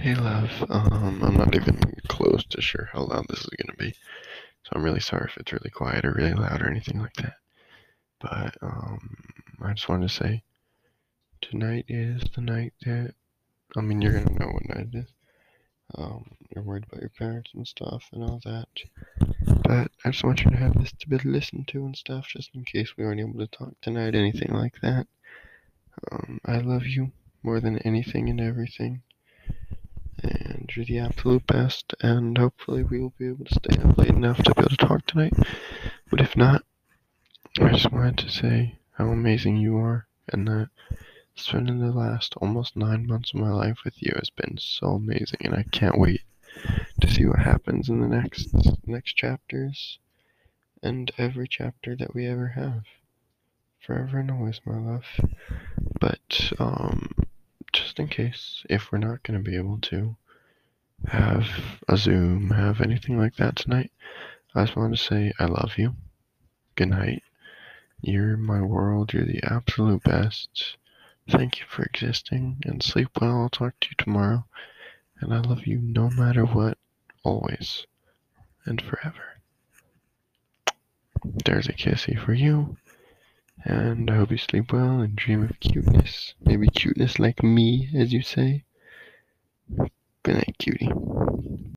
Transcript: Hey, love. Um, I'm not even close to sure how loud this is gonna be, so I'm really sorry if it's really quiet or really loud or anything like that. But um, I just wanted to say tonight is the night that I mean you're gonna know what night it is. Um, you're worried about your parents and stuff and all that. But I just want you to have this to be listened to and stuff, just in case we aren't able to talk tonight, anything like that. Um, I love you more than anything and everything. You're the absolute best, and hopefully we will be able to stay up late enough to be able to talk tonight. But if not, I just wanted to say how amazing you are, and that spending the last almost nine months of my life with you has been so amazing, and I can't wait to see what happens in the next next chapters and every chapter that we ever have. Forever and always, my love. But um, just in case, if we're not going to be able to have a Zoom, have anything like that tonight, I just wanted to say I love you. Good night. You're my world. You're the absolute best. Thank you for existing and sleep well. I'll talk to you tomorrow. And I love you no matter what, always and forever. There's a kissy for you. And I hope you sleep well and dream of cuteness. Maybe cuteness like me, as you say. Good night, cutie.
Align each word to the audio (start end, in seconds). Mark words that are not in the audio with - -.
Hey, 0.00 0.14
love. 0.14 0.64
Um, 0.70 1.20
I'm 1.24 1.34
not 1.34 1.56
even 1.56 1.76
close 2.06 2.44
to 2.50 2.60
sure 2.62 2.88
how 2.92 3.02
loud 3.02 3.26
this 3.28 3.40
is 3.40 3.50
gonna 3.58 3.76
be, 3.76 3.90
so 4.62 4.70
I'm 4.72 4.84
really 4.84 5.00
sorry 5.00 5.28
if 5.28 5.36
it's 5.36 5.52
really 5.52 5.70
quiet 5.70 6.04
or 6.04 6.12
really 6.12 6.34
loud 6.34 6.62
or 6.62 6.70
anything 6.70 7.00
like 7.00 7.14
that. 7.14 7.34
But 8.20 8.56
um, 8.62 9.24
I 9.60 9.72
just 9.72 9.88
wanted 9.88 10.08
to 10.08 10.14
say 10.14 10.44
tonight 11.40 11.86
is 11.88 12.22
the 12.32 12.42
night 12.42 12.74
that 12.82 13.12
I 13.76 13.80
mean 13.80 14.00
you're 14.00 14.12
gonna 14.12 14.38
know 14.38 14.52
what 14.52 14.68
night 14.68 14.86
it 14.92 14.98
is. 14.98 15.12
Um, 15.96 16.30
you're 16.54 16.62
worried 16.62 16.84
about 16.84 17.00
your 17.00 17.10
parents 17.10 17.50
and 17.54 17.66
stuff 17.66 18.08
and 18.12 18.22
all 18.22 18.40
that. 18.44 18.68
But 19.64 19.90
I 20.04 20.10
just 20.12 20.22
want 20.22 20.44
you 20.44 20.52
to 20.52 20.56
have 20.56 20.78
this 20.78 20.92
to 20.92 21.08
be 21.08 21.18
listened 21.18 21.66
to 21.68 21.84
and 21.84 21.96
stuff, 21.96 22.28
just 22.28 22.54
in 22.54 22.64
case 22.64 22.96
we 22.96 23.04
aren't 23.04 23.20
able 23.20 23.40
to 23.40 23.48
talk 23.48 23.74
tonight, 23.82 24.14
anything 24.14 24.52
like 24.52 24.80
that. 24.80 25.08
Um, 26.12 26.40
I 26.44 26.58
love 26.58 26.86
you 26.86 27.10
more 27.42 27.58
than 27.58 27.78
anything 27.78 28.30
and 28.30 28.40
everything. 28.40 29.02
You're 30.74 30.84
the 30.84 30.98
absolute 30.98 31.46
best, 31.46 31.94
and 32.00 32.36
hopefully 32.36 32.82
we 32.82 33.00
will 33.00 33.14
be 33.18 33.28
able 33.28 33.46
to 33.46 33.54
stay 33.54 33.82
up 33.82 33.96
late 33.96 34.10
enough 34.10 34.36
to 34.42 34.54
be 34.54 34.60
able 34.60 34.70
to 34.70 34.76
talk 34.76 35.06
tonight. 35.06 35.32
But 36.10 36.20
if 36.20 36.36
not, 36.36 36.62
I 37.60 37.70
just 37.70 37.90
wanted 37.90 38.18
to 38.18 38.30
say 38.30 38.78
how 38.92 39.08
amazing 39.08 39.56
you 39.56 39.78
are, 39.78 40.06
and 40.28 40.46
that 40.46 40.68
spending 41.34 41.78
the 41.78 41.92
last 41.92 42.34
almost 42.36 42.76
nine 42.76 43.06
months 43.06 43.32
of 43.32 43.40
my 43.40 43.50
life 43.50 43.78
with 43.84 44.02
you 44.02 44.12
has 44.16 44.30
been 44.30 44.58
so 44.58 44.88
amazing, 44.88 45.40
and 45.40 45.54
I 45.54 45.64
can't 45.70 45.98
wait 45.98 46.22
to 47.00 47.08
see 47.08 47.24
what 47.24 47.38
happens 47.38 47.88
in 47.88 48.00
the 48.00 48.08
next 48.08 48.48
next 48.86 49.14
chapters 49.14 49.98
and 50.82 51.10
every 51.16 51.48
chapter 51.48 51.96
that 51.96 52.14
we 52.14 52.26
ever 52.26 52.48
have. 52.48 52.82
Forever 53.80 54.18
and 54.18 54.30
always, 54.30 54.60
my 54.66 54.76
love. 54.76 55.04
But 56.00 56.52
um, 56.58 57.10
just 57.72 57.98
in 57.98 58.08
case, 58.08 58.64
if 58.68 58.92
we're 58.92 58.98
not 58.98 59.22
going 59.22 59.42
to 59.42 59.50
be 59.50 59.56
able 59.56 59.78
to 59.82 60.16
have 61.06 61.46
a 61.88 61.96
Zoom, 61.96 62.50
have 62.50 62.80
anything 62.80 63.18
like 63.18 63.36
that 63.36 63.56
tonight, 63.56 63.92
I 64.54 64.64
just 64.64 64.76
wanted 64.76 64.96
to 64.96 65.02
say 65.02 65.32
I 65.38 65.44
love 65.44 65.78
you. 65.78 65.94
Good 66.74 66.88
night. 66.88 67.22
You're 68.00 68.36
my 68.36 68.60
world. 68.60 69.12
You're 69.12 69.24
the 69.24 69.42
absolute 69.42 70.02
best. 70.02 70.76
Thank 71.28 71.60
you 71.60 71.66
for 71.68 71.82
existing 71.82 72.58
and 72.64 72.82
sleep 72.82 73.10
well. 73.20 73.42
I'll 73.42 73.48
talk 73.48 73.78
to 73.80 73.88
you 73.90 73.96
tomorrow. 73.98 74.46
And 75.20 75.34
I 75.34 75.38
love 75.40 75.66
you 75.66 75.78
no 75.80 76.10
matter 76.10 76.44
what, 76.44 76.78
always 77.22 77.86
and 78.64 78.80
forever. 78.80 79.40
There's 81.44 81.68
a 81.68 81.72
kissy 81.72 82.18
for 82.18 82.32
you. 82.32 82.76
And 83.64 84.10
I 84.10 84.16
hope 84.16 84.30
you 84.30 84.38
sleep 84.38 84.72
well 84.72 85.00
and 85.00 85.16
dream 85.16 85.42
of 85.42 85.58
cuteness. 85.60 86.34
Maybe 86.40 86.68
cuteness 86.68 87.18
like 87.18 87.42
me, 87.42 87.90
as 87.94 88.12
you 88.12 88.22
say. 88.22 88.64
Good 90.24 90.36
night, 90.36 90.56
cutie. 90.58 90.90